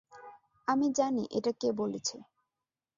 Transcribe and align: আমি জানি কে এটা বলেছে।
আমি 0.67 0.87
জানি 0.91 1.23
কে 1.23 1.37
এটা 1.37 1.69
বলেছে। 1.73 2.15